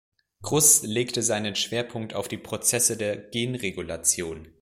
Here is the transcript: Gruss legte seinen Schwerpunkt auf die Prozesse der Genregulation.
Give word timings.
Gruss 0.41 0.81
legte 0.81 1.21
seinen 1.21 1.53
Schwerpunkt 1.55 2.15
auf 2.15 2.27
die 2.27 2.39
Prozesse 2.39 2.97
der 2.97 3.15
Genregulation. 3.17 4.47